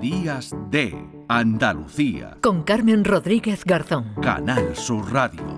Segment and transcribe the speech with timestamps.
[0.00, 0.94] Días de
[1.26, 2.36] Andalucía.
[2.42, 4.14] Con Carmen Rodríguez Garzón.
[4.20, 5.56] Canal Sur Radio.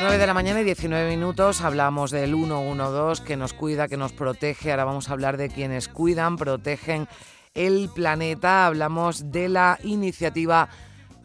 [0.00, 4.12] 9 de la mañana y 19 minutos hablamos del 112 que nos cuida, que nos
[4.12, 4.70] protege.
[4.70, 7.08] Ahora vamos a hablar de quienes cuidan, protegen
[7.52, 8.66] el planeta.
[8.66, 10.70] Hablamos de la iniciativa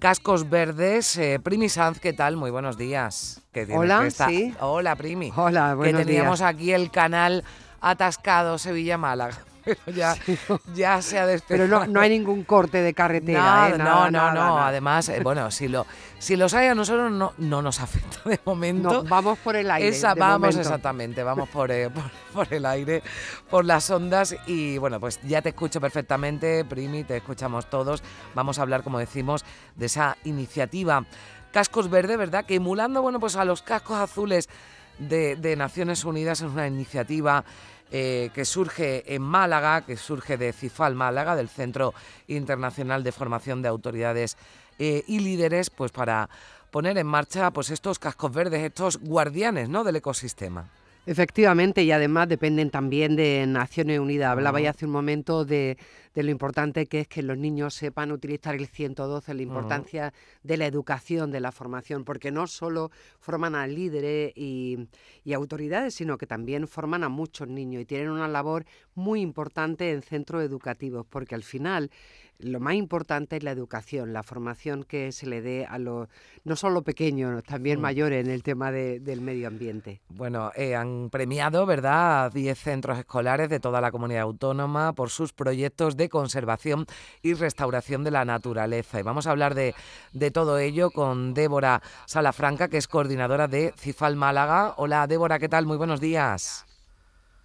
[0.03, 1.17] Cascos Verdes.
[1.17, 2.35] Eh, Primi Sanz, ¿qué tal?
[2.35, 3.41] Muy buenos días.
[3.73, 4.53] Hola, sí.
[4.59, 5.31] Hola, Primi.
[5.33, 7.45] Hola, buenos Que teníamos aquí el canal
[7.79, 9.37] atascado Sevilla-Málaga.
[9.63, 10.15] Pero ya,
[10.75, 11.65] ya se ha despedido.
[11.65, 13.77] Pero no, no hay ningún corte de carretera, no, ¿eh?
[13.77, 14.57] no, no, no.
[14.57, 15.85] Además, eh, bueno, si, lo,
[16.19, 18.91] si los hay a nosotros no, no nos afecta de momento.
[18.91, 19.89] No, vamos por el aire.
[19.89, 20.61] Esa, de vamos, momento.
[20.61, 22.03] exactamente, vamos por, eh, por,
[22.33, 23.03] por el aire,
[23.49, 28.03] por las ondas y bueno, pues ya te escucho perfectamente, Primi, te escuchamos todos.
[28.35, 31.05] Vamos a hablar, como decimos, de esa iniciativa
[31.53, 32.45] Cascos Verde, ¿verdad?
[32.45, 34.49] Que emulando, bueno, pues a los cascos azules
[34.97, 37.45] de, de Naciones Unidas es una iniciativa
[37.91, 41.93] eh, que surge en Málaga, que surge de CIFAL Málaga, del Centro
[42.27, 44.37] Internacional de Formación de Autoridades
[44.79, 46.29] eh, y Líderes, pues para
[46.71, 49.83] poner en marcha pues estos cascos verdes, estos guardianes ¿no?
[49.83, 50.69] del ecosistema.
[51.05, 54.31] Efectivamente, y además dependen también de Naciones Unidas.
[54.31, 55.77] Hablaba ya hace un momento de,
[56.13, 60.17] de, lo importante que es que los niños sepan utilizar el 112, la importancia uh
[60.17, 60.39] -huh.
[60.43, 64.87] de la educación, de la formación, porque no solo forman a líderes y,
[65.25, 68.63] y, autoridades, sino que también forman a muchos niños y tienen una labor
[68.95, 71.91] muy importante en centros educativos, porque al final
[72.39, 76.07] lo más importante es la educación, la formación que se le dé a los,
[76.43, 77.81] no solo pequeños, también mm.
[77.81, 80.01] mayores en el tema de, del medio ambiente.
[80.09, 85.09] Bueno, eh, han premiado, ¿verdad?, a 10 centros escolares de toda la comunidad autónoma por
[85.09, 86.85] sus proyectos de conservación
[87.21, 88.99] y restauración de la naturaleza.
[88.99, 89.73] Y vamos a hablar de,
[90.11, 94.73] de todo ello con Débora Salafranca, que es coordinadora de CIFAL Málaga.
[94.77, 95.65] Hola, Débora, ¿qué tal?
[95.65, 96.65] Muy buenos días.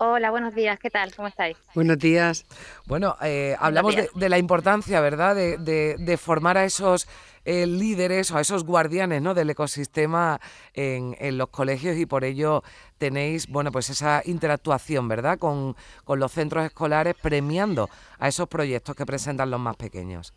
[0.01, 1.13] Hola, buenos días, ¿qué tal?
[1.13, 1.57] ¿Cómo estáis?
[1.75, 2.47] Buenos días.
[2.87, 7.09] Bueno, eh, hablamos de, de, la importancia, ¿verdad?, de, de, de formar a esos
[7.45, 9.35] eh, líderes o a esos guardianes ¿no?
[9.35, 10.41] del ecosistema
[10.73, 12.63] en, en, los colegios y por ello
[12.99, 18.95] tenéis, bueno, pues esa interactuación, ¿verdad?, con, con los centros escolares premiando a esos proyectos
[18.95, 20.33] que presentan los más pequeños.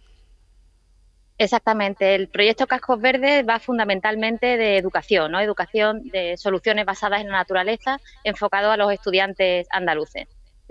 [1.44, 5.40] Exactamente, el proyecto Cascos Verdes va fundamentalmente de educación, ¿no?
[5.40, 10.28] educación de soluciones basadas en la naturaleza, enfocado a los estudiantes andaluces.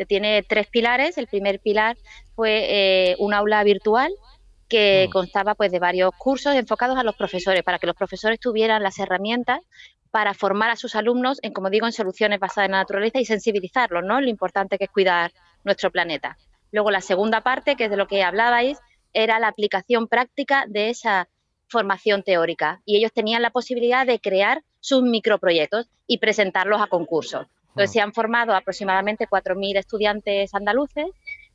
[0.06, 1.19] Tiene tres pilares.
[1.19, 1.97] El primer pilar
[2.36, 4.12] fue eh, un aula virtual
[4.69, 8.80] que constaba pues de varios cursos enfocados a los profesores, para que los profesores tuvieran
[8.84, 9.59] las herramientas
[10.12, 13.25] para formar a sus alumnos en, como digo, en soluciones basadas en la naturaleza y
[13.25, 14.20] sensibilizarlos, ¿no?
[14.20, 15.32] Lo importante que es cuidar
[15.64, 16.38] nuestro planeta.
[16.70, 18.78] Luego la segunda parte, que es de lo que hablabais,
[19.12, 21.28] era la aplicación práctica de esa
[21.69, 22.82] formación teórica.
[22.84, 27.47] Y ellos tenían la posibilidad de crear sus microproyectos y presentarlos a concursos.
[27.69, 31.06] Entonces, se han formado aproximadamente 4.000 estudiantes andaluces,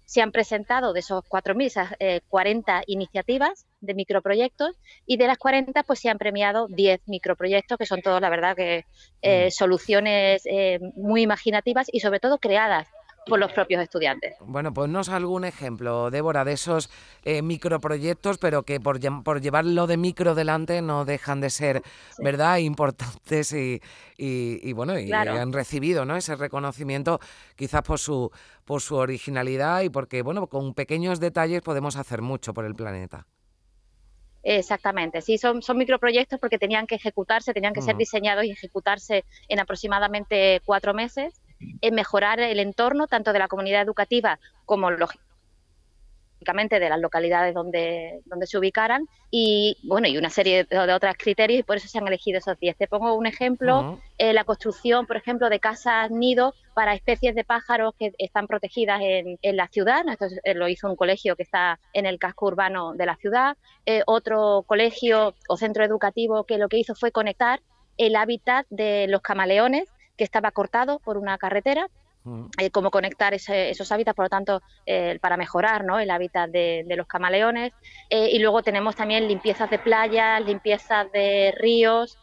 [0.05, 5.37] se han presentado de esos 4.000 esas, eh, 40 iniciativas de microproyectos y de las
[5.37, 8.85] 40 pues se han premiado 10 microproyectos que son todos, la verdad, que
[9.21, 12.87] eh, soluciones eh, muy imaginativas y sobre todo creadas
[13.25, 14.35] por los propios estudiantes.
[14.39, 16.89] Bueno, ponnos algún ejemplo, Débora, de esos
[17.23, 21.81] eh, microproyectos, pero que por, por llevarlo de micro delante no dejan de ser,
[22.15, 22.23] sí.
[22.23, 23.81] ¿verdad?, importantes y,
[24.17, 25.33] y, y bueno, y, claro.
[25.33, 26.15] han recibido ¿no?
[26.15, 27.19] ese reconocimiento
[27.55, 28.31] quizás por su,
[28.63, 33.25] por su originalidad y porque, bueno, con pequeños detalles podemos hacer mucho por el planeta.
[34.47, 37.87] Exactamente, sí, son, son microproyectos porque tenían que ejecutarse, tenían que uh -huh.
[37.87, 41.41] ser diseñados y ejecutarse en aproximadamente cuatro meses
[41.91, 45.25] mejorar el entorno tanto de la comunidad educativa como lógicamente
[46.79, 51.15] de las localidades donde, donde se ubicaran y bueno y una serie de, de otros
[51.17, 52.77] criterios y por eso se han elegido esos 10.
[52.77, 54.01] Te pongo un ejemplo, uh -huh.
[54.17, 59.01] eh, la construcción, por ejemplo, de casas nido para especies de pájaros que están protegidas
[59.01, 60.03] en, en la ciudad.
[60.07, 63.57] Esto lo hizo un colegio que está en el casco urbano de la ciudad.
[63.85, 67.61] Eh, otro colegio o centro educativo que lo que hizo fue conectar
[67.97, 71.87] el hábitat de los camaleones que estaba cortado por una carretera,
[72.57, 75.99] eh, cómo conectar ese, esos hábitats, por lo tanto, eh, para mejorar ¿no?
[75.99, 77.71] el hábitat de, de los camaleones.
[78.09, 82.17] Eh, y luego tenemos también limpiezas de playas, limpiezas de ríos,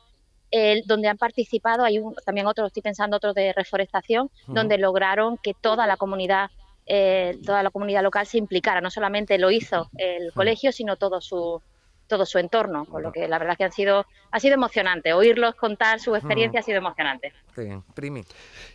[0.85, 4.55] donde han participado, hay un, también otros, estoy pensando otros de reforestación, uh -huh.
[4.55, 6.51] donde lograron que toda la comunidad
[6.87, 11.21] eh, toda la comunidad local se implicara, no solamente lo hizo el colegio, sino todo
[11.21, 11.63] su,
[12.09, 15.13] todo su entorno, con lo que la verdad que han sido, ha sido emocionante.
[15.13, 17.33] Oírlos contar su experiencia ha sido emocionante.
[17.55, 18.23] Sí, Primi.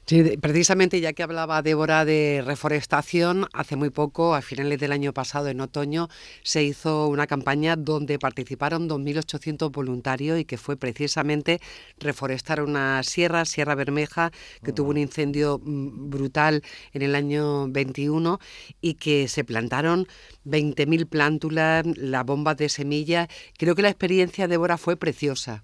[0.06, 5.13] Sí, precisamente ya que hablaba Débora de reforestación, hace muy poco, a finales del año
[5.13, 6.09] pasado, en otoño,
[6.44, 11.59] se hizo una campaña donde participaron 2.800 voluntarios y que fue precisamente
[11.97, 14.31] reforestar una sierra, Sierra Bermeja,
[14.63, 16.62] que tuvo un incendio mm, brutal
[16.94, 18.39] en el año 21
[18.79, 20.07] y que se plantaron
[20.45, 23.27] 20.000 plántulas, las bombas de semillas.
[23.57, 25.63] Creo que la experiencia, Débora, fue preciosa.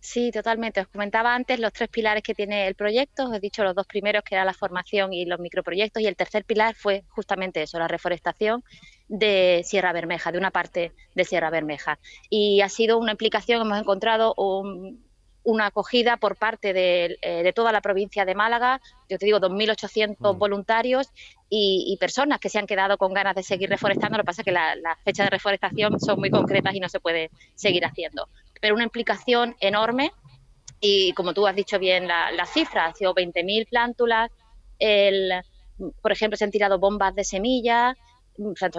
[0.00, 0.80] Sí, totalmente.
[0.80, 3.26] Os comentaba antes los tres pilares que tiene el proyecto.
[3.26, 6.16] Os he dicho los dos primeros, que era la formación y los microproyectos, y el
[6.16, 8.64] tercer pilar fue justamente eso, la reforestación
[9.08, 11.98] de Sierra Bermeja, de una parte de Sierra Bermeja.
[12.30, 14.34] Y ha sido una implicación, hemos encontrado
[15.42, 20.16] una acogida por parte de, eh, toda la provincia de Málaga, yo te digo, 2.800
[20.18, 20.38] mm.
[20.38, 21.08] voluntarios
[21.50, 24.16] y, personas que se han quedado con ganas de seguir reforestando.
[24.16, 27.00] Lo que pasa es que las fechas de reforestación son muy concretas y no se
[27.00, 28.28] puede seguir haciendo
[28.60, 30.12] pero una implicación enorme
[30.80, 34.30] y como tú has dicho bien la, la cifra, ha sido 20.000 plántulas,
[34.78, 35.32] el,
[36.00, 37.94] por ejemplo se han tirado bombas de semilla,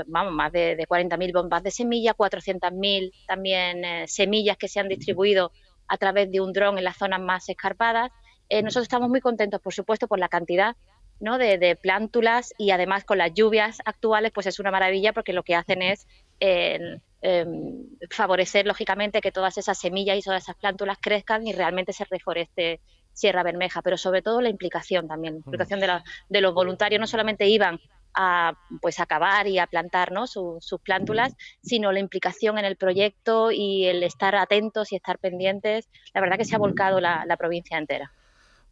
[0.08, 4.88] vamos, más de, de 40.000 bombas de semilla, 400.000 también eh, semillas que se han
[4.88, 5.52] distribuido
[5.88, 8.12] a través de un dron en las zonas más escarpadas.
[8.50, 10.76] Eh, nosotros estamos muy contentos, por supuesto, por la cantidad
[11.20, 11.38] ¿no?
[11.38, 15.44] de, de, plántulas y además con las lluvias actuales, pues es una maravilla porque lo
[15.44, 16.08] que hacen es
[16.40, 21.94] eh, Em, favorecer, lógicamente, que todas esas semillas y todas esas plántulas crezcan y realmente
[21.94, 22.82] se reforeste
[23.14, 27.48] Sierra Bermeja, pero sobre todo la implicación también, la implicación de, los voluntarios, no solamente
[27.48, 27.80] iban
[28.16, 33.86] a pues acabar y a plantar sus plántulas, sino la implicación en el proyecto y
[33.86, 35.90] el estar atentos y estar pendientes.
[36.14, 38.12] La verdad que se ha volcado la provincia entera.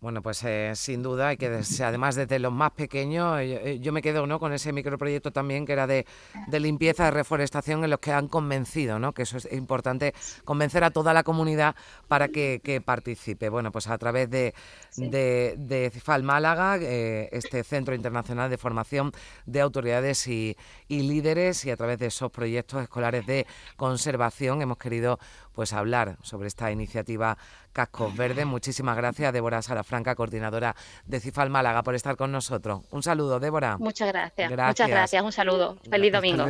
[0.01, 3.91] Bueno, pues eh, sin duda, hay que además desde los más pequeños, eh, eh, yo,
[3.91, 4.39] me quedo ¿no?
[4.39, 6.05] con ese microproyecto también que era de,
[6.57, 9.11] limpieza, de reforestación, en los que han convencido, ¿no?
[9.11, 10.13] que eso es importante,
[10.45, 11.75] convencer a toda la comunidad
[12.07, 13.49] para que, participe.
[13.49, 14.53] Bueno, pues a través de,
[14.95, 19.11] de, CIFAL Málaga, este Centro Internacional de Formación
[19.45, 20.55] de Autoridades y,
[20.87, 25.19] y Líderes, y a través de esos proyectos escolares de conservación, hemos querido
[25.53, 27.37] pues hablar sobre esta iniciativa
[27.73, 28.45] Cascos Verdes.
[28.45, 30.75] Muchísimas gracias, Débora Salafranca, coordinadora
[31.05, 32.81] de CIFAL Málaga, por estar con nosotros.
[32.91, 33.77] Un saludo, Débora.
[33.77, 34.51] Muchas gracias.
[34.51, 35.23] Muchas gracias.
[35.23, 35.77] Un saludo.
[35.89, 36.45] Feliz domingo.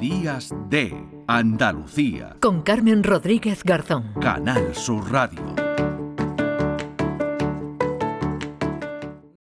[0.00, 0.94] Días de
[1.26, 2.36] Andalucía.
[2.40, 4.14] Con Carmen Rodríguez Garzón.
[4.20, 5.59] Canal Sur Radio.